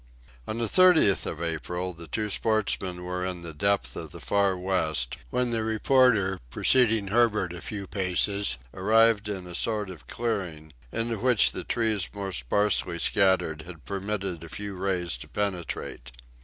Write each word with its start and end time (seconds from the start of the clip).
On 0.47 0.57
the 0.57 0.65
30th 0.65 1.27
of 1.27 1.43
April, 1.43 1.93
the 1.93 2.07
two 2.07 2.31
sportsmen 2.31 3.03
were 3.03 3.23
in 3.23 3.43
the 3.43 3.53
depth 3.53 3.95
of 3.95 4.09
the 4.11 4.19
Far 4.19 4.57
West, 4.57 5.15
when 5.29 5.51
the 5.51 5.63
reporter, 5.63 6.39
preceding 6.49 7.09
Herbert 7.09 7.53
a 7.53 7.61
few 7.61 7.85
paces, 7.85 8.57
arrived 8.73 9.29
in 9.29 9.45
a 9.45 9.53
sort 9.53 9.91
of 9.91 10.07
clearing, 10.07 10.73
into 10.91 11.19
which 11.19 11.51
the 11.51 11.63
trees 11.63 12.09
more 12.15 12.31
sparsely 12.31 12.97
scattered 12.97 13.61
had 13.67 13.85
permitted 13.85 14.43
a 14.43 14.49
few 14.49 14.73
rays 14.75 15.17
to 15.19 15.27
penetrate. 15.27 16.11